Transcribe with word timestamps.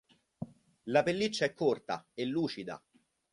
La 0.85 1.03
pelliccia 1.03 1.45
è 1.45 1.53
corta 1.53 2.07
e 2.15 2.25
lucida. 2.25 2.81